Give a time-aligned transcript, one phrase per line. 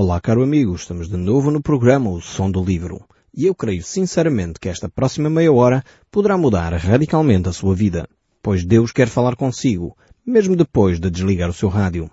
[0.00, 3.04] Olá, caro amigo, estamos de novo no programa O Som do Livro.
[3.34, 8.08] E eu creio sinceramente que esta próxima meia hora poderá mudar radicalmente a sua vida,
[8.40, 12.08] pois Deus quer falar consigo, mesmo depois de desligar o seu rádio.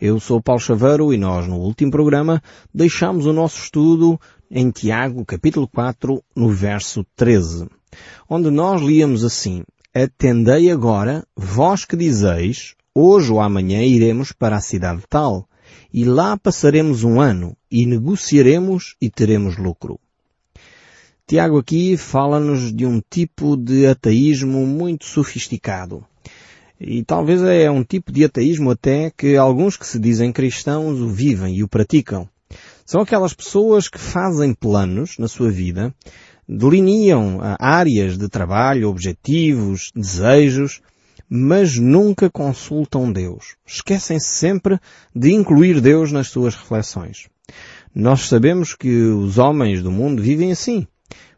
[0.00, 2.42] Eu sou Paulo Chaveiro e nós, no último programa,
[2.74, 4.20] deixamos o nosso estudo
[4.50, 7.68] em Tiago, capítulo 4, no verso 13,
[8.28, 9.62] onde nós líamos assim,
[9.94, 15.46] Atendei agora, vós que dizeis, hoje ou amanhã iremos para a cidade tal,
[15.92, 19.98] e lá passaremos um ano, e negociaremos e teremos lucro.
[21.26, 26.04] Tiago aqui fala-nos de um tipo de ateísmo muito sofisticado.
[26.80, 31.08] E talvez é um tipo de ateísmo até que alguns que se dizem cristãos o
[31.08, 32.28] vivem e o praticam.
[32.84, 35.94] São aquelas pessoas que fazem planos na sua vida,
[36.48, 40.80] delineam ah, áreas de trabalho, objetivos, desejos,
[41.30, 43.54] mas nunca consultam Deus.
[43.64, 44.80] Esquecem-se sempre
[45.14, 47.28] de incluir Deus nas suas reflexões.
[47.94, 50.88] Nós sabemos que os homens do mundo vivem assim.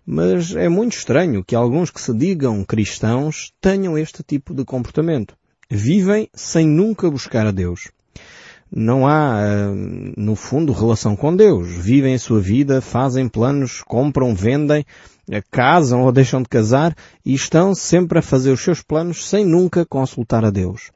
[0.05, 5.37] Mas é muito estranho que alguns que se digam cristãos tenham este tipo de comportamento.
[5.71, 7.91] Vivem sem nunca buscar a Deus.
[8.75, 9.71] Não há, eh,
[10.17, 11.69] no fundo, relação com Deus.
[11.69, 14.85] Vivem a sua vida, fazem planos, compram, vendem,
[15.51, 19.87] casam ou deixam de casar e estão sempre a fazer os seus planos sem nunca
[19.87, 20.91] consultar a Deus.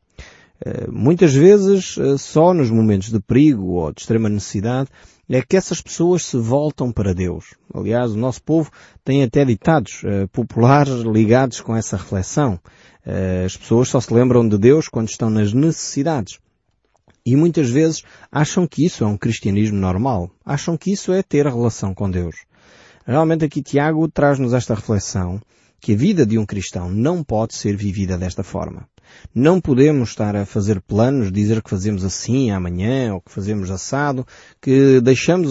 [0.65, 4.89] Eh, muitas vezes, só nos momentos de perigo ou de extrema necessidade,
[5.29, 7.55] é que essas pessoas se voltam para Deus.
[7.75, 8.71] Aliás, o nosso povo
[9.05, 10.03] tem até ditados
[10.33, 12.61] populares ligados com essa reflexão.
[13.45, 16.39] As pessoas só se lembram de Deus quando estão nas necessidades.
[17.27, 20.31] E muitas vezes acham que isso é um cristianismo normal.
[20.45, 22.37] Acham que isso é ter relação com Deus.
[23.07, 25.41] Realmente aqui Tiago traz-nos esta reflexão
[25.81, 28.89] que a vida de um cristão não pode ser vivida desta forma.
[29.33, 34.27] Não podemos estar a fazer planos, dizer que fazemos assim amanhã, ou que fazemos assado,
[34.61, 35.51] que deixamos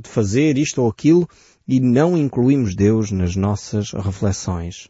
[0.00, 1.28] de fazer isto ou aquilo
[1.68, 4.88] e não incluímos Deus nas nossas reflexões.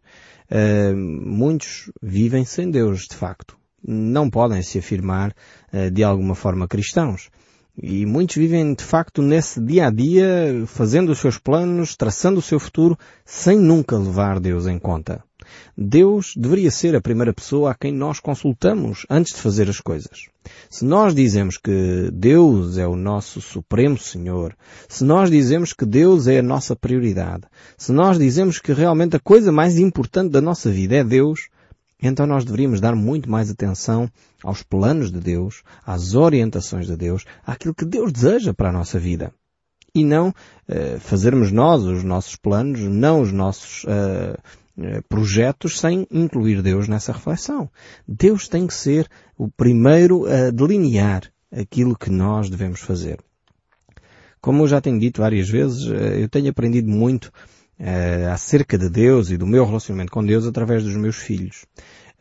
[0.49, 3.57] Uh, muitos vivem sem Deus, de facto.
[3.83, 5.35] Não podem se afirmar
[5.73, 7.29] uh, de alguma forma cristãos.
[7.77, 12.43] E muitos vivem de facto nesse dia a dia, fazendo os seus planos, traçando o
[12.43, 15.23] seu futuro, sem nunca levar Deus em conta.
[15.77, 20.29] Deus deveria ser a primeira pessoa a quem nós consultamos antes de fazer as coisas.
[20.71, 24.57] Se nós dizemos que Deus é o nosso Supremo Senhor,
[24.89, 27.45] se nós dizemos que Deus é a nossa prioridade,
[27.77, 31.49] se nós dizemos que realmente a coisa mais importante da nossa vida é Deus,
[32.09, 34.11] então nós deveríamos dar muito mais atenção
[34.43, 38.99] aos planos de Deus, às orientações de Deus, àquilo que Deus deseja para a nossa
[38.99, 39.33] vida.
[39.95, 46.61] E não uh, fazermos nós os nossos planos, não os nossos uh, projetos sem incluir
[46.61, 47.71] Deus nessa reflexão.
[48.07, 53.19] Deus tem que ser o primeiro a delinear aquilo que nós devemos fazer.
[54.41, 57.33] Como eu já tenho dito várias vezes, eu tenho aprendido muito
[57.81, 61.65] uh, acerca de Deus e do meu relacionamento com Deus através dos meus filhos.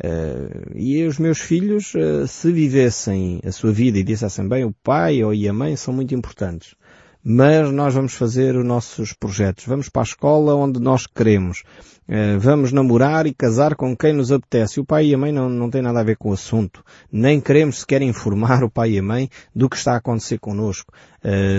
[0.03, 4.73] Uh, e os meus filhos, uh, se vivessem a sua vida e dissessem bem, o
[4.83, 6.75] pai ou a mãe são muito importantes.
[7.23, 9.65] Mas nós vamos fazer os nossos projetos.
[9.65, 11.63] Vamos para a escola onde nós queremos.
[12.05, 14.81] Uh, vamos namorar e casar com quem nos apetece.
[14.81, 16.83] O pai e a mãe não, não têm nada a ver com o assunto.
[17.09, 20.91] Nem queremos sequer informar o pai e a mãe do que está a acontecer connosco.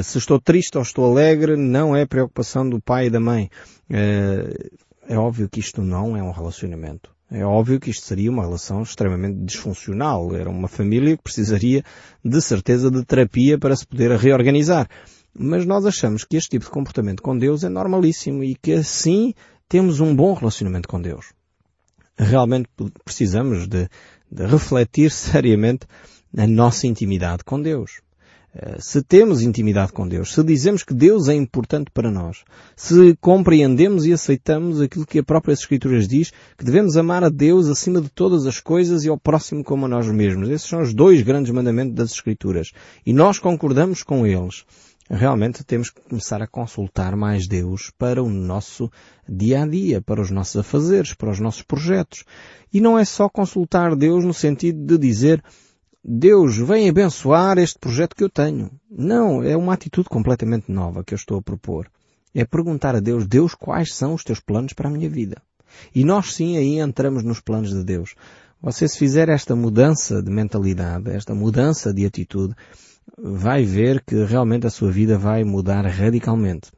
[0.03, 3.49] se estou triste ou estou alegre, não é preocupação do pai e da mãe.
[3.89, 7.15] é óbvio que isto não é um relacionamento.
[7.31, 10.37] É óbvio que isto seria uma relação extremamente disfuncional.
[10.37, 11.83] Era uma família que precisaria
[12.23, 14.89] de certeza de terapia para se poder reorganizar.
[15.37, 19.35] Mas nós achamos que este tipo de comportamento com Deus é normalíssimo e que assim
[19.69, 21.33] temos um bom relacionamento com Deus.
[22.17, 22.69] Realmente
[23.05, 23.89] precisamos de,
[24.31, 25.87] de refletir seriamente
[26.37, 28.05] a nossa intimidade com Deus.
[28.57, 32.45] Eh, se temos intimidade com Deus, se dizemos que Deus é importante para nós,
[32.77, 37.69] se compreendemos e aceitamos aquilo que a própria Escrituras diz, que devemos amar a Deus
[37.69, 40.49] acima de todas as coisas e ao próximo como a nós mesmos.
[40.49, 42.71] Esses são os dois grandes mandamentos das Escrituras.
[43.05, 44.65] E nós concordamos com eles.
[45.11, 48.91] Realmente temos que começar a consultar mais Deus para o nosso
[49.29, 52.25] dia a dia, para os nossos afazeres, para os nossos projetos.
[52.73, 55.43] E não é só consultar Deus no sentido de dizer
[56.03, 58.71] Deus vem abençoar este projeto que eu tenho.
[58.91, 61.91] Não, é uma atitude completamente nova que eu estou a propor.
[62.35, 65.41] É perguntar a Deus, Deus, quais são os teus planos para a minha vida?
[65.95, 68.15] E nós sim aí entramos nos planos de Deus.
[68.61, 72.55] Você se fizer esta mudança de mentalidade, esta mudança de atitude,
[73.19, 76.71] vai ver que realmente a sua vida vai mudar radicalmente.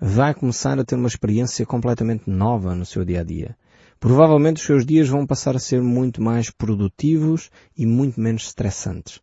[0.00, 3.56] Vai começar a ter uma experiência completamente nova no seu dia a dia.
[3.98, 9.20] Provavelmente os seus dias vão passar a ser muito mais produtivos e muito menos estressantes.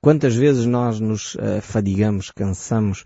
[0.00, 3.04] Quantas vezes nós nos uh, fadigamos, cansamos,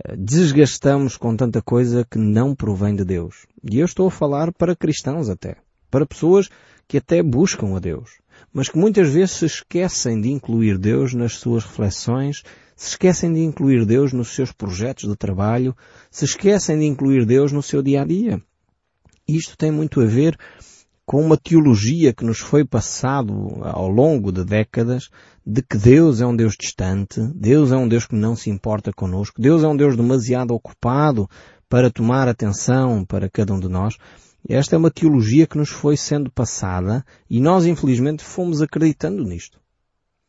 [0.00, 3.46] uh, desgastamos com tanta coisa que não provém de Deus.
[3.62, 5.56] E eu estou a falar para cristãos até.
[5.90, 6.50] Para pessoas
[6.88, 8.18] que até buscam a Deus.
[8.52, 12.42] Mas que muitas vezes se esquecem de incluir Deus nas suas reflexões,
[12.76, 15.76] se esquecem de incluir Deus nos seus projetos de trabalho,
[16.10, 18.40] se esquecem de incluir Deus no seu dia a dia.
[19.26, 20.36] Isto tem muito a ver
[21.06, 25.10] com uma teologia que nos foi passado ao longo de décadas
[25.46, 28.92] de que Deus é um Deus distante, Deus é um Deus que não se importa
[28.92, 31.28] conosco, Deus é um Deus demasiado ocupado
[31.68, 33.96] para tomar atenção para cada um de nós.
[34.46, 39.58] Esta é uma teologia que nos foi sendo passada e nós infelizmente fomos acreditando nisto.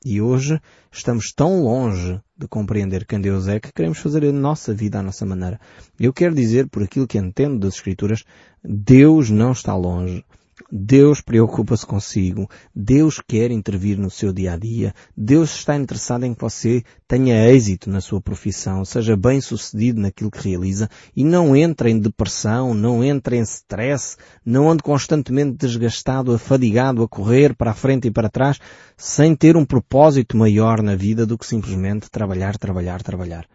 [0.05, 4.73] E hoje estamos tão longe de compreender quem Deus é que queremos fazer a nossa
[4.73, 5.59] vida à nossa maneira.
[5.99, 8.23] Eu quero dizer, por aquilo que entendo das Escrituras,
[8.63, 10.23] Deus não está longe.
[10.71, 12.49] Deus preocupa-se consigo.
[12.73, 14.93] Deus quer intervir no seu dia a dia.
[15.15, 20.31] Deus está interessado em que você tenha êxito na sua profissão, seja bem sucedido naquilo
[20.31, 24.15] que realiza e não entre em depressão, não entre em stress,
[24.45, 28.57] não ande constantemente desgastado, afadigado a correr para a frente e para trás,
[28.95, 33.45] sem ter um propósito maior na vida do que simplesmente trabalhar, trabalhar, trabalhar.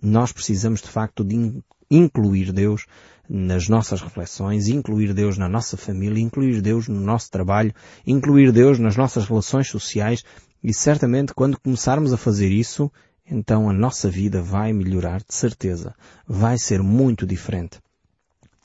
[0.00, 1.60] Nós precisamos de facto de
[1.90, 2.86] incluir Deus
[3.28, 7.74] nas nossas reflexões, incluir Deus na nossa família, incluir Deus no nosso trabalho,
[8.06, 10.22] incluir Deus nas nossas relações sociais
[10.62, 12.90] e certamente quando começarmos a fazer isso,
[13.30, 15.94] então a nossa vida vai melhorar de certeza.
[16.26, 17.78] Vai ser muito diferente.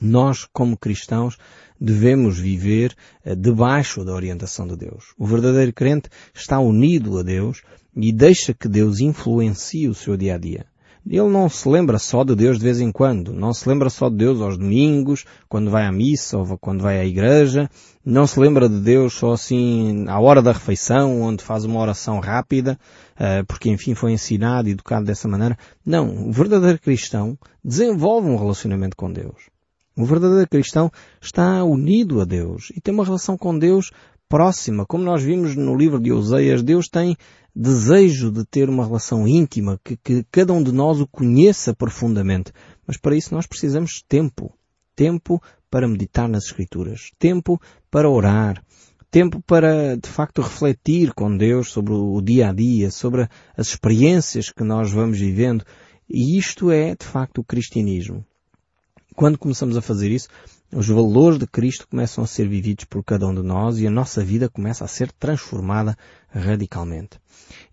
[0.00, 1.36] Nós, como cristãos,
[1.78, 5.14] devemos viver eh, debaixo da orientação de Deus.
[5.18, 7.62] O verdadeiro crente está unido a Deus
[7.94, 10.69] e deixa que Deus influencie o seu dia a dia.
[11.06, 13.32] Ele não se lembra só de Deus de vez em quando.
[13.32, 17.00] Não se lembra só de Deus aos domingos, quando vai à missa ou quando vai
[17.00, 17.68] à igreja.
[18.04, 22.20] Não se lembra de Deus só assim à hora da refeição, onde faz uma oração
[22.20, 22.78] rápida,
[23.18, 25.56] eh, porque enfim foi ensinado e educado dessa maneira.
[25.84, 26.28] Não.
[26.28, 29.50] O verdadeiro cristão desenvolve um relacionamento com Deus.
[29.96, 33.90] O verdadeiro cristão está unido a Deus e tem uma relação com Deus
[34.30, 34.86] próxima.
[34.86, 37.16] Como nós vimos no livro de Oseias, Deus tem
[37.54, 42.52] desejo de ter uma relação íntima, que, que cada um de nós o conheça profundamente.
[42.86, 44.52] Mas para isso nós precisamos de tempo.
[44.94, 47.10] Tempo para meditar nas Escrituras.
[47.18, 47.60] Tempo
[47.90, 48.62] para orar.
[49.10, 54.50] Tempo para, de facto, refletir com Deus sobre o dia a dia, sobre as experiências
[54.50, 55.64] que nós vamos vivendo.
[56.08, 58.24] E isto é, de facto, o cristianismo.
[59.16, 60.28] Quando começamos a fazer isso,
[60.72, 63.90] os valores de Cristo começam a ser vividos por cada um de nós e a
[63.90, 65.96] nossa vida começa a ser transformada
[66.28, 67.18] radicalmente.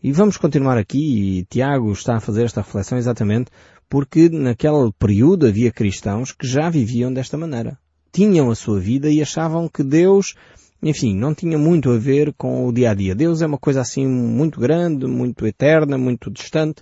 [0.02, 3.52] E vamos continuar aqui e Tiago está a fazer esta reflexão exatamente
[3.90, 7.78] porque naquele período havia cristãos que já viviam desta maneira.
[8.12, 10.34] Tinham a sua vida e achavam que Deus,
[10.82, 13.14] enfim, não tinha muito a ver com o dia a dia.
[13.14, 16.82] Deus é uma coisa assim muito grande, muito eterna, muito distante,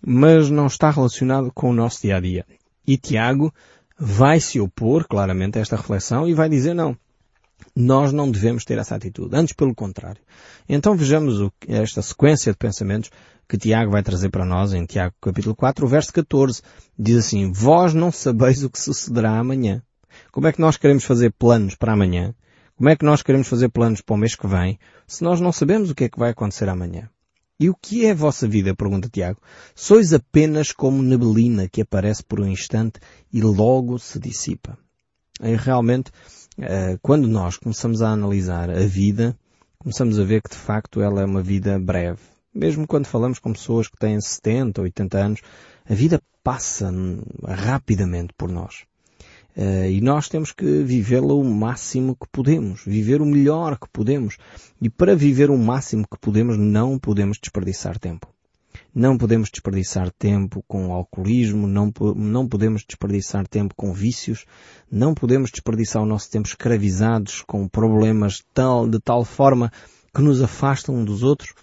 [0.00, 2.46] mas não está relacionado com o nosso dia a dia.
[2.86, 3.52] E Tiago
[3.98, 6.96] vai se opor claramente a esta reflexão e vai dizer não.
[7.74, 9.34] Nós não devemos ter essa atitude.
[9.34, 10.20] Antes, pelo contrário.
[10.68, 13.10] Então vejamos o, esta sequência de pensamentos
[13.48, 16.62] que Tiago vai trazer para nós em Tiago capítulo 4, o verso 14.
[16.98, 19.82] Diz assim, Vós não sabeis o que sucederá amanhã.
[20.32, 22.34] Como é que nós queremos fazer planos para amanhã?
[22.76, 25.52] Como é que nós queremos fazer planos para o mês que vem se nós não
[25.52, 27.08] sabemos o que é que vai acontecer amanhã?
[27.58, 28.74] E o que é a vossa vida?
[28.74, 29.40] Pergunta Tiago.
[29.74, 33.00] Sois apenas como neblina que aparece por um instante
[33.32, 34.78] e logo se dissipa.
[35.40, 36.10] E realmente,
[36.58, 39.38] eh, quando nós começamos a analisar a vida,
[39.78, 42.20] começamos a ver que de facto ela é uma vida breve.
[42.54, 45.40] Mesmo quando falamos com pessoas que têm 70 ou 80 anos,
[45.88, 46.92] a vida passa
[47.42, 48.84] rapidamente por nós.
[49.56, 54.36] Uh, e nós temos que vivê-la o máximo que podemos, viver o melhor que podemos.
[54.82, 58.28] E para viver o máximo que podemos, não podemos desperdiçar tempo.
[58.94, 64.44] Não podemos desperdiçar tempo com alcoolismo, não, não podemos desperdiçar tempo com vícios,
[64.90, 69.72] não podemos desperdiçar o nosso tempo escravizados com problemas tal, de tal forma
[70.14, 71.54] que nos afastam um dos outros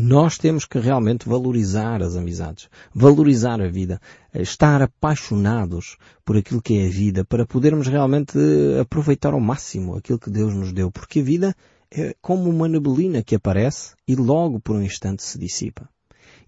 [0.00, 4.00] nós temos que realmente valorizar as amizades, valorizar a vida,
[4.34, 8.38] estar apaixonados por aquilo que é a vida, para podermos realmente
[8.80, 11.54] aproveitar ao máximo aquilo que Deus nos deu, porque a vida
[11.90, 15.88] é como uma neblina que aparece e logo por um instante se dissipa.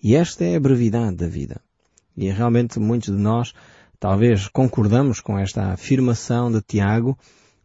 [0.02, 1.61] E esta é a brevidade da vida.
[2.16, 3.52] E realmente muitos de nós
[4.00, 7.18] talvez concordamos com esta afirmação de Tiago,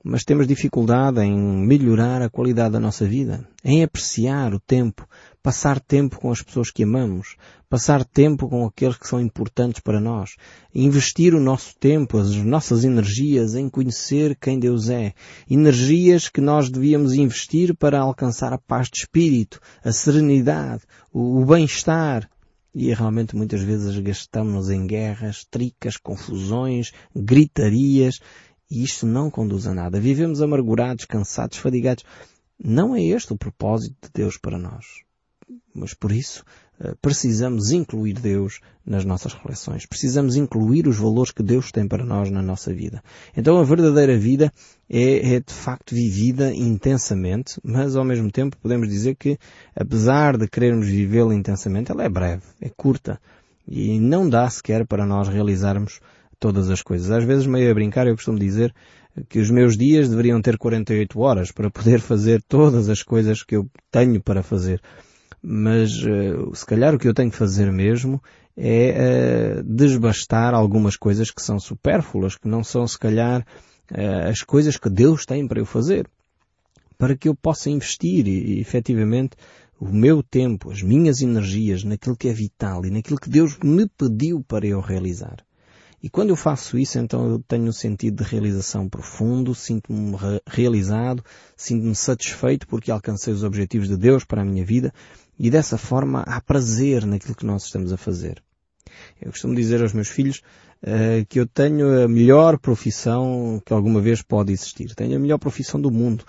[0.04, 5.08] mas temos dificuldade em melhorar a qualidade da nossa vida, em apreciar o tempo
[5.48, 7.38] passar tempo com as pessoas que amamos,
[7.70, 10.32] passar tempo com aqueles que são importantes para nós,
[10.76, 15.14] investir o nosso tempo, as nossas energias em conhecer quem Deus é,
[15.50, 22.30] energias que nós devíamos investir para alcançar a paz de espírito, a serenidade, o bem-estar,
[22.76, 28.20] e realmente muitas vezes gastamos em guerras, tricas, confusões, gritarias,
[28.70, 29.98] e isto não conduz a nada.
[29.98, 32.04] Vivemos amargurados, cansados, fadigados.
[32.62, 35.07] Não é este o propósito de Deus para nós.
[35.74, 36.44] Mas por isso
[36.80, 39.86] eh, precisamos incluir Deus nas nossas relações.
[39.86, 43.04] Precisamos incluir os valores que Deus tem para nós na nossa vida.
[43.36, 44.52] Então a verdadeira vida
[44.90, 49.38] é, é, de facto vivida intensamente, mas ao mesmo tempo podemos dizer que
[49.76, 53.20] apesar de querermos vivê-la intensamente, ela é breve, é curta
[53.68, 56.00] e não dá sequer para nós realizarmos
[56.40, 57.10] todas as coisas.
[57.10, 58.74] Às vezes meio a brincar eu costumo dizer
[59.30, 63.56] que os meus dias deveriam ter 48 horas para poder fazer todas as coisas que
[63.56, 64.82] eu tenho para fazer.
[65.42, 68.22] Mas uh, se calhar o que eu tenho que fazer mesmo
[68.56, 73.46] é uh, desbastar algumas coisas que são supérfluas, que não são se calhar
[73.92, 76.10] uh, as coisas que Deus tem para eu fazer.
[76.98, 79.38] Para que eu possa investir e efetivamente
[79.80, 83.88] o meu tempo, as minhas energias naquilo que é vital e naquilo que Deus me
[83.88, 85.38] pediu para eu realizar.
[86.02, 90.16] E quando eu faço isso, então eu tenho um sentido de realização profundo, sinto-me
[90.48, 91.24] realizado,
[91.56, 94.94] sinto-me satisfeito porque alcancei os objetivos de Deus para a minha vida
[95.40, 98.42] e dessa forma há prazer naquilo que nós estamos a fazer.
[99.22, 100.42] Eu costumo dizer aos meus filhos
[100.84, 104.94] uh, que eu tenho a melhor profissão que alguma vez pode existir.
[104.96, 106.24] Tenho a melhor profissão do mundo.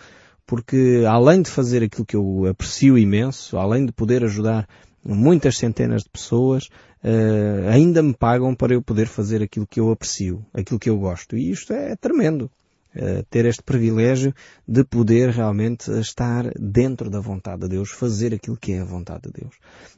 [0.47, 4.67] Porque além de fazer aquilo que eu aprecio imenso, além de poder ajudar
[5.05, 6.69] muitas centenas de pessoas
[7.05, 10.99] uh, ainda me pagam para eu poder fazer aquilo que eu aprecio, aquilo que eu
[10.99, 11.37] gosto.
[11.37, 12.51] E isto é tremendo.
[12.99, 14.35] Uh, ter este privilégio
[14.67, 19.23] de poder realmente estar dentro da vontade de Deus, fazer aquilo que é a vontade
[19.31, 19.55] de Deus.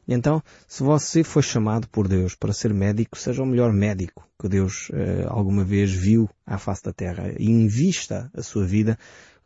[0.06, 4.48] Então, se você foi chamado por Deus para ser médico, seja o melhor médico que
[4.48, 8.98] Deus uh, alguma vez viu à face da terra e invista a sua vida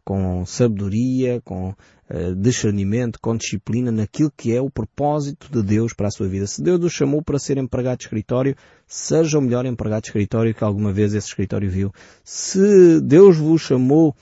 [0.04, 6.08] com sabedoria, com uh, discernimento, com disciplina naquilo que é o propósito de Deus para
[6.08, 6.46] a sua vida.
[6.46, 8.54] Se Deus o chamou para ser empregado de escritório,
[8.86, 11.92] seja o melhor empregado de escritório que alguma vez esse escritório viu.
[12.22, 14.14] Se Deus vos chamou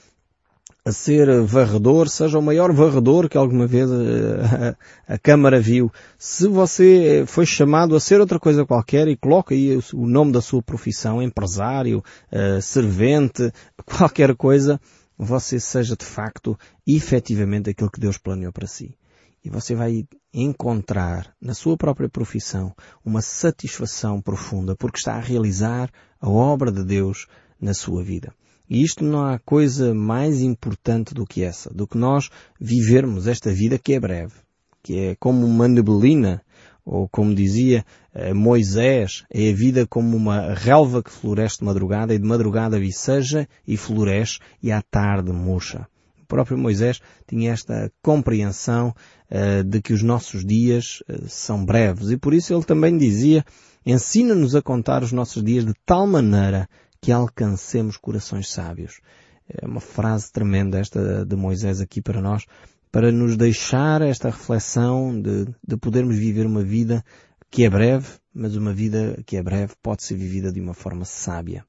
[0.85, 4.75] a ser varredor, seja o maior varredor que alguma vez a,
[5.07, 5.89] a, a, Câmara viu.
[6.17, 10.33] Se você foi chamado a ser outra coisa qualquer e coloca aí o, o nome
[10.33, 13.49] da sua profissão, empresário, uh, servente,
[13.85, 14.79] qualquer coisa,
[15.17, 18.97] você seja de facto efetivamente aquilo que Deus planeou para si.
[19.43, 25.91] E você vai encontrar na sua própria profissão uma satisfação profunda porque está a realizar
[26.19, 27.27] a obra de Deus
[27.59, 28.33] na sua vida.
[28.69, 32.29] E isto não há coisa mais importante do que essa, do que nós
[32.59, 34.33] vivermos esta vida que é breve,
[34.81, 36.41] que é como uma nebelina
[36.85, 42.13] ou como dizia eh, Moisés, é a vida como uma relva que floresce de madrugada
[42.13, 45.87] e de madrugada viceja e floresce e à tarde murcha.
[46.21, 48.93] O próprio Moisés tinha esta compreensão
[49.29, 53.45] uh, de que os nossos dias uh, são breves e por isso ele também dizia
[53.85, 56.67] ensina-nos a contar os nossos dias de tal maneira
[57.01, 59.01] que alcancemos corações sábios.
[59.47, 62.45] É uma frase tremenda esta de Moisés aqui para nós,
[62.93, 67.03] para nos deixar esta reflexão de, de podermos viver uma vida
[67.49, 71.03] que é breve, mas uma vida que é breve pode ser vivida de uma forma
[71.03, 71.65] sábia.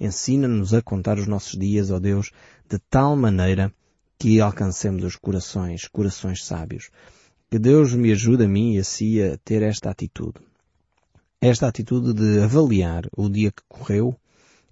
[0.00, 2.32] Ensina-nos a contar os nossos dias, ó Deus,
[2.68, 3.72] de tal maneira
[4.18, 6.90] que alcancemos os corações, corações sábios.
[7.48, 10.40] Que Deus me ajude a mim e a si a ter esta atitude.
[11.40, 14.18] Esta atitude de avaliar o dia que correu,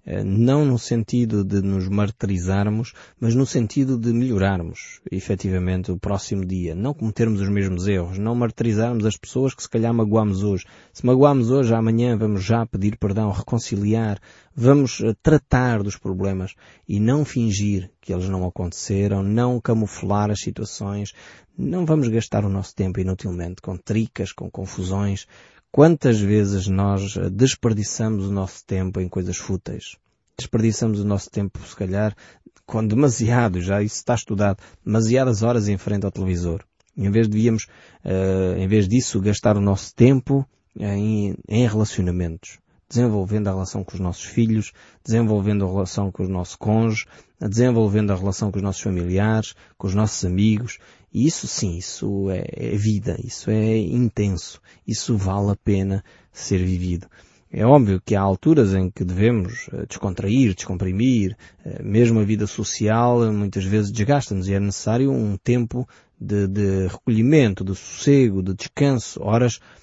[0.05, 6.75] não no sentido de nos martirizarmos, mas no sentido de melhorarmos, efetivamente, o próximo dia.
[6.75, 10.65] Não cometermos os mesmos erros, não martirizarmos as pessoas que se calhar magoamos hoje.
[10.91, 14.19] Se magoamos hoje, amanhã vamos já pedir perdão, reconciliar,
[14.53, 16.53] vamos eh, tratar dos problemas
[16.87, 21.13] e não fingir que eles não aconteceram, não camuflar as situações,
[21.57, 25.27] não vamos gastar o nosso tempo inutilmente com tricas, com confusões,
[25.75, 29.97] Quantas vezes nós eh, desperdiçamos o nosso tempo em coisas fúteis?
[30.37, 32.15] Desperdiçamos o nosso tempo, se calhar,
[32.63, 36.63] com demasiado, já isso está estudado, demasiadas horas em frente ao televisor.
[36.95, 37.63] Em vez devíamos,
[38.05, 40.47] uh, em vez disso, gastar o nosso tempo
[40.79, 42.59] em, em relacionamentos
[42.93, 44.71] desenvolvendo a relação com os nossos filhos,
[45.03, 47.07] desenvolvendo a relação com o nosso cônjuge,
[47.41, 50.77] desenvolvendo a relação com os nossos familiares, com os nossos amigos.
[51.11, 56.59] E isso sim, isso é, é vida, isso é intenso, isso vale a pena ser
[56.59, 57.07] vivido.
[57.51, 62.47] É óbvio que há alturas em que devemos eh, descontrair, descomprimir, eh, mesmo a vida
[62.47, 65.87] social muitas vezes desgasta-nos e é necessário um tempo
[66.19, 69.82] de, de recolhimento, de sossego, de descanso, horas eh,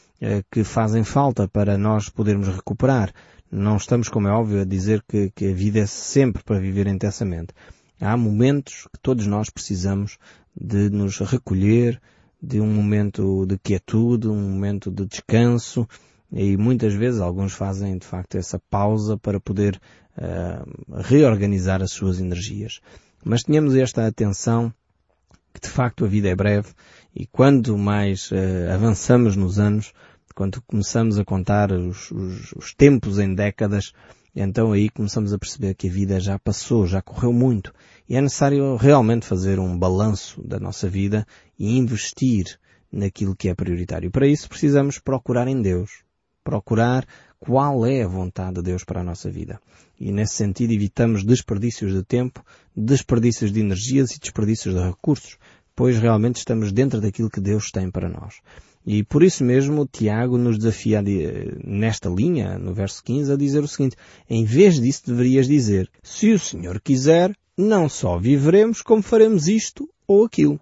[0.50, 3.12] que fazem falta para nós podermos recuperar.
[3.50, 6.86] Não estamos, como é óbvio, a dizer que, que a vida é sempre para viver
[6.86, 7.54] intensamente.
[8.00, 10.18] Há momentos que todos nós precisamos
[10.54, 12.00] de nos recolher,
[12.42, 15.86] de um momento de quietude, um momento de descanso,
[16.32, 19.80] e muitas vezes alguns fazem de facto essa pausa para poder
[20.16, 22.80] uh, reorganizar as suas energias.
[23.24, 24.72] Mas tenhamos esta atenção
[25.52, 26.68] que de facto a vida é breve
[27.14, 29.92] e quanto mais uh, avançamos nos anos,
[30.40, 33.92] quando começamos a contar os, os, os tempos em décadas,
[34.35, 37.75] então aí começamos a perceber que a vida já passou, já correu muito
[38.09, 41.26] e é necessário realmente fazer um balanço da nossa vida
[41.59, 42.59] e investir
[42.90, 44.11] naquilo que é prioritário.
[44.11, 45.90] Para isso precisamos procurar em Deus,
[46.42, 47.06] procurar
[47.38, 49.61] qual é a vontade de Deus para a nossa vida.
[50.00, 52.42] E nesse sentido evitamos desperdícios de tempo,
[52.75, 55.37] desperdícios de energias e desperdícios de recursos,
[55.76, 58.37] pois realmente estamos dentro daquilo que Deus tem para nós.
[58.87, 61.02] E por isso mesmo Tiago nos desafia
[61.64, 63.96] nesta linha, no verso 15, a dizer o seguinte,
[64.28, 69.88] em vez disso deverias dizer, se o Senhor quiser, não só viveremos, como faremos isto
[70.08, 70.58] ou aquilo.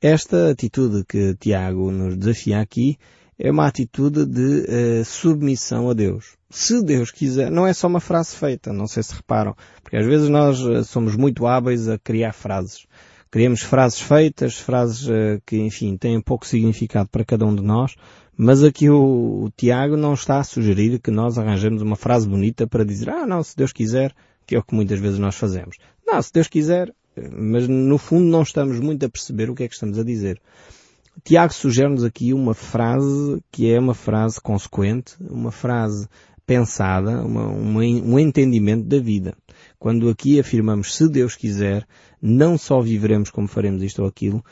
[0.00, 2.98] Esta atitude que Tiago nos desafia aqui
[3.38, 6.36] é uma atitude de uh, submissão a Deus.
[6.48, 10.06] Se Deus quiser, não é só uma frase feita, não sei se reparam, porque às
[10.06, 12.86] vezes nós uh, somos muito hábeis a criar frases.
[13.36, 17.94] Criamos frases feitas, frases uh, que, enfim, têm pouco significado para cada um de nós,
[18.34, 22.66] mas aqui o, o Tiago não está a sugerir que nós arranjemos uma frase bonita
[22.66, 24.14] para dizer, ah não, se Deus quiser,
[24.46, 25.76] que é o que muitas vezes nós fazemos.
[26.06, 26.90] Não, se Deus quiser,
[27.30, 30.40] mas no fundo não estamos muito a perceber o que é que estamos a dizer.
[31.22, 36.08] Tiago sugere-nos aqui uma frase que é uma frase consequente, uma frase
[36.46, 39.34] pensada, uma, uma, um entendimento da vida.
[39.78, 41.86] Quando aqui afirmamos se Deus quiser,
[42.20, 44.44] não só viveremos como faremos isto ou aquilo,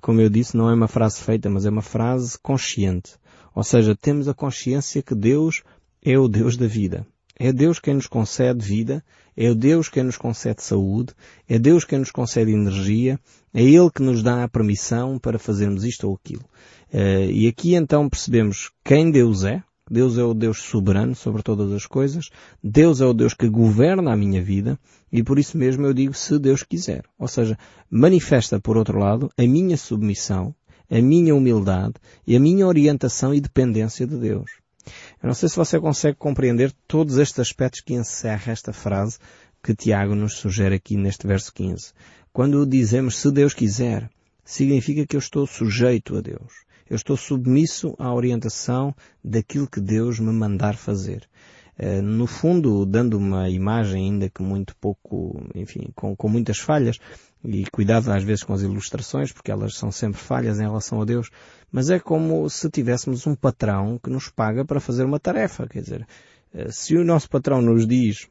[0.00, 3.12] como eu disse, não é uma frase feita, mas é uma frase consciente.
[3.54, 5.62] Ou seja, temos a consciência que Deus
[6.02, 7.06] é o Deus da vida.
[7.38, 9.04] É Deus quem nos concede vida,
[9.36, 11.14] é Deus quem nos concede saúde,
[11.48, 13.18] é Deus quem nos concede energia,
[13.52, 16.44] é Ele que nos dá a permissão para fazermos isto ou aquilo.
[16.92, 19.62] Uh, e aqui então percebemos quem Deus é.
[19.92, 22.30] Deus é o Deus soberano sobre todas as coisas.
[22.64, 24.78] Deus é o Deus que governa a minha vida.
[25.12, 27.04] E por isso mesmo eu digo se Deus quiser.
[27.18, 27.58] Ou seja,
[27.90, 30.54] manifesta por outro lado a minha submissão,
[30.90, 31.94] a minha humildade
[32.26, 34.50] e a minha orientação e dependência de Deus.
[35.22, 39.18] Eu não sei se você consegue compreender todos estes aspectos que encerra esta frase
[39.62, 41.92] que Tiago nos sugere aqui neste verso 15.
[42.32, 44.08] Quando dizemos se Deus quiser,
[44.42, 46.64] significa que eu estou sujeito a Deus.
[46.92, 51.26] Eu estou submisso à orientação daquilo que Deus me mandar fazer.
[51.78, 56.98] Eh, no fundo, dando uma imagem ainda que muito pouco, enfim, com, com muitas falhas,
[57.42, 61.06] e cuidado às vezes com as ilustrações, porque elas são sempre falhas em relação a
[61.06, 61.30] Deus,
[61.70, 65.66] mas é como se tivéssemos um patrão que nos paga para fazer uma tarefa.
[65.66, 66.06] Quer dizer,
[66.52, 68.28] eh, se o nosso patrão nos diz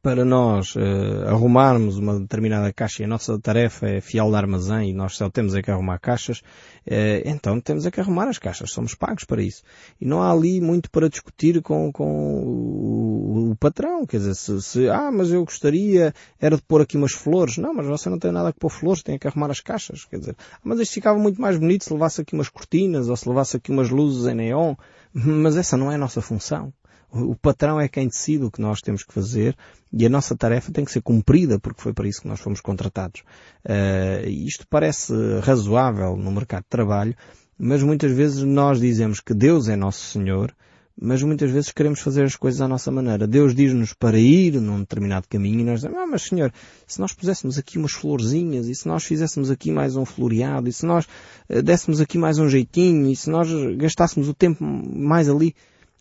[0.00, 4.90] para nós uh, arrumarmos uma determinada caixa e a nossa tarefa é fiel de armazém
[4.90, 8.38] e nós só temos é que arrumar caixas, uh, então temos é que arrumar as
[8.38, 9.62] caixas, somos pagos para isso.
[10.00, 14.62] E não há ali muito para discutir com, com o, o patrão, quer dizer, se,
[14.62, 17.58] se, ah, mas eu gostaria era de pôr aqui umas flores.
[17.58, 20.18] Não, mas você não tem nada que pôr flores, tem que arrumar as caixas, quer
[20.18, 23.28] dizer, ah, mas isto ficava muito mais bonito se levasse aqui umas cortinas ou se
[23.28, 24.74] levasse aqui umas luzes em neon,
[25.12, 26.72] mas essa não é a nossa função.
[27.14, 29.56] O patrão é quem decide o que nós temos que fazer
[29.92, 32.60] e a nossa tarefa tem que ser cumprida porque foi para isso que nós fomos
[32.60, 33.22] contratados.
[33.64, 37.14] Uh, isto parece razoável no mercado de trabalho,
[37.56, 40.52] mas muitas vezes nós dizemos que Deus é nosso Senhor,
[41.00, 43.28] mas muitas vezes queremos fazer as coisas à nossa maneira.
[43.28, 46.52] Deus diz-nos para ir num determinado caminho e nós dizemos, ah, mas Senhor,
[46.86, 50.72] se nós puséssemos aqui umas florzinhas, e se nós fizéssemos aqui mais um floreado, e
[50.72, 51.06] se nós
[51.48, 55.54] uh, dessemos aqui mais um jeitinho, e se nós gastássemos o tempo mais ali,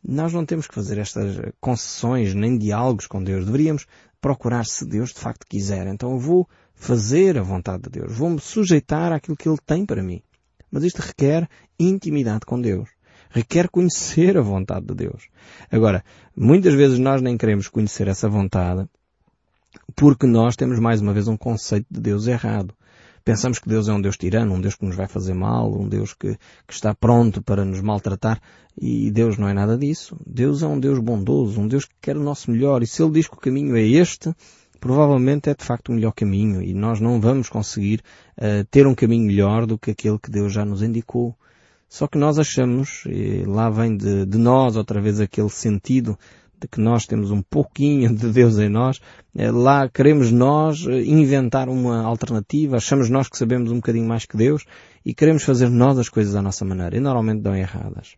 [0.05, 3.45] nós não temos que fazer estas concessões nem diálogos com Deus.
[3.45, 3.85] Deveríamos
[4.19, 5.87] procurar se Deus de facto quiser.
[5.87, 8.17] Então eu vou fazer a vontade de Deus.
[8.17, 10.21] Vou-me sujeitar àquilo que Ele tem para mim.
[10.69, 11.47] Mas isto requer
[11.79, 12.89] intimidade com Deus.
[13.29, 15.27] Requer conhecer a vontade de Deus.
[15.71, 16.03] Agora,
[16.35, 18.87] muitas vezes nós nem queremos conhecer essa vontade
[19.95, 22.73] porque nós temos mais uma vez um conceito de Deus errado.
[23.25, 25.87] Pensamos que Deus é um Deus tirano, um Deus que nos vai fazer mal, um
[25.87, 28.41] Deus que, que está pronto para nos maltratar.
[28.79, 30.17] E Deus não é nada disso.
[30.25, 32.83] Deus é um Deus bondoso, um Deus que quer o nosso melhor.
[32.83, 34.35] E se Ele diz que o caminho é este,
[34.77, 36.61] provavelmente é de facto o melhor caminho.
[36.61, 38.01] E nós não vamos conseguir
[38.37, 41.33] uh, ter um caminho melhor do que aquele que Deus já nos indicou.
[41.87, 46.17] Só que nós achamos, e lá vem de, de nós outra vez aquele sentido
[46.67, 48.99] que nós temos um pouquinho de Deus em nós,
[49.35, 54.25] eh, lá queremos nós eh, inventar uma alternativa, achamos nós que sabemos um bocadinho mais
[54.25, 54.65] que Deus
[55.05, 58.15] e queremos fazer nós as coisas à nossa maneira e normalmente dão erradas.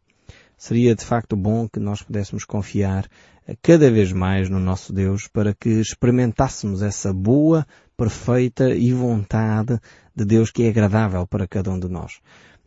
[0.57, 3.07] Seria de facto bom que nós pudéssemos confiar
[3.47, 7.65] eh, cada vez mais no nosso Deus para que experimentássemos essa boa,
[7.97, 9.79] perfeita e vontade
[10.15, 12.19] de Deus que é agradável para cada um de nós.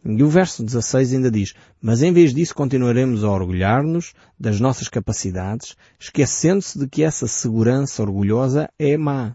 [0.05, 4.89] E o verso 16 ainda diz, mas em vez disso continuaremos a orgulhar-nos das nossas
[4.89, 9.35] capacidades, esquecendo-se de que essa segurança orgulhosa é má.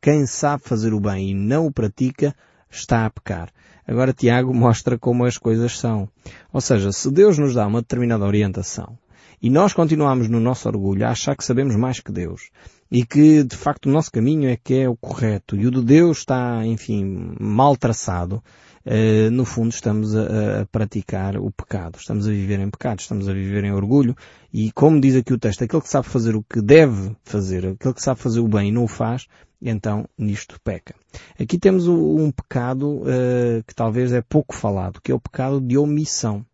[0.00, 2.34] Quem sabe fazer o bem e não o pratica,
[2.70, 3.50] está a pecar.
[3.86, 6.08] Agora Tiago mostra como as coisas são.
[6.52, 8.98] Ou seja, se Deus nos dá uma determinada orientação
[9.40, 12.50] e nós continuamos no nosso orgulho a achar que sabemos mais que Deus
[12.90, 15.82] e que de facto o nosso caminho é que é o correto e o de
[15.82, 18.42] Deus está, enfim, mal traçado,
[18.88, 23.28] eh, no fundo estamos a, a, praticar o pecado, estamos a viver em pecado, estamos
[23.28, 24.16] a viver em orgulho
[24.52, 27.94] e como diz aqui o texto, aquele que sabe fazer o que deve fazer, aquele
[27.94, 29.26] que sabe fazer o bem e não o faz,
[29.60, 30.94] então nisto peca.
[31.40, 35.76] Aqui temos um pecado uh, que talvez é pouco falado, que é o pecado de
[35.76, 36.46] omissão.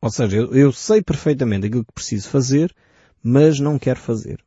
[0.00, 2.74] Ou seja, eu, eu sei perfeitamente aquilo que preciso fazer,
[3.22, 4.42] mas não quero fazer.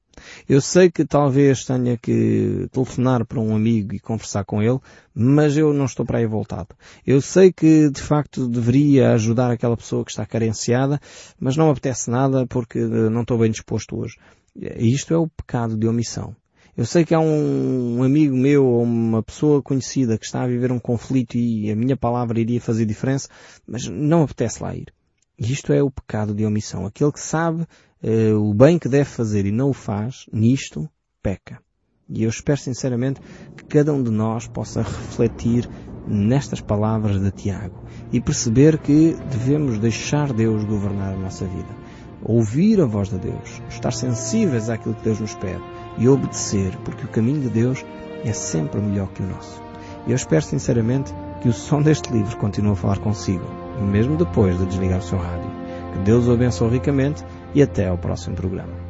[0.47, 4.79] Eu sei que talvez tenha que telefonar para um amigo e conversar com ele,
[5.13, 6.69] mas eu não estou para aí voltado.
[7.05, 10.99] Eu sei que de facto deveria ajudar aquela pessoa que está carenciada,
[11.39, 14.17] mas não apetece nada porque não estou bem disposto hoje.
[14.77, 16.35] Isto é o pecado de omissão.
[16.77, 20.73] Eu sei que há um amigo meu ou uma pessoa conhecida que está a viver
[20.73, 23.29] um conflito e a minha palavra iria fazer diferença,
[23.65, 24.93] mas não apetece lá ir.
[25.39, 26.85] Isto é o pecado de omissão.
[26.85, 27.65] Aquele que sabe
[28.05, 30.87] uh, o bem que deve fazer e não o faz, nisto
[31.21, 31.59] peca.
[32.07, 33.19] E eu espero sinceramente
[33.57, 35.67] que cada um de nós possa refletir
[36.07, 41.75] nestas palavras de Tiago e perceber que devemos deixar Deus governar a nossa vida.
[42.21, 45.63] Ouvir a voz de Deus, estar sensíveis àquilo que Deus nos pede
[45.97, 47.83] e obedecer, porque o caminho de Deus
[48.23, 49.61] é sempre melhor que o nosso.
[50.07, 53.45] E eu espero sinceramente que o som deste livro continue a falar consigo,
[53.81, 55.49] mesmo depois de desligar o seu rádio.
[55.93, 57.23] Que Deus o abençoe ricamente
[57.55, 58.84] e até ao próximo programa.